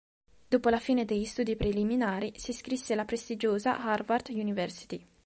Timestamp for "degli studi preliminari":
1.05-2.33